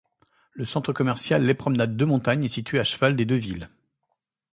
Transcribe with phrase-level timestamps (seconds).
[0.53, 3.69] Le centre commercial Les Promenades Deux-Montagnes est situé à cheval des deux villes.